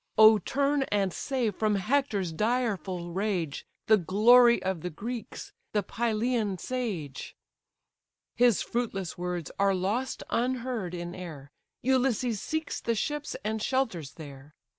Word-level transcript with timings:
Oh 0.17 0.39
turn 0.39 0.81
and 0.91 1.13
save 1.13 1.55
from 1.57 1.75
Hector's 1.75 2.31
direful 2.31 3.11
rage 3.11 3.67
The 3.85 3.97
glory 3.97 4.59
of 4.63 4.81
the 4.81 4.89
Greeks, 4.89 5.53
the 5.73 5.83
Pylian 5.83 6.57
sage." 6.59 7.35
His 8.35 8.63
fruitless 8.63 9.15
words 9.15 9.51
are 9.59 9.75
lost 9.75 10.23
unheard 10.31 10.95
in 10.95 11.13
air, 11.13 11.51
Ulysses 11.83 12.41
seeks 12.41 12.81
the 12.81 12.95
ships, 12.95 13.35
and 13.43 13.61
shelters 13.61 14.13
there. 14.13 14.55